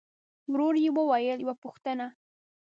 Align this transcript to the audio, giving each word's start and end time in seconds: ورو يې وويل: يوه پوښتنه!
ورو 0.51 0.67
يې 0.83 0.89
وويل: 0.97 1.37
يوه 1.43 1.55
پوښتنه! 1.63 2.05